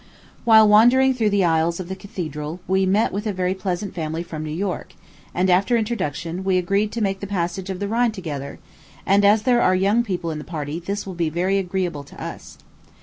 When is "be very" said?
11.13-11.59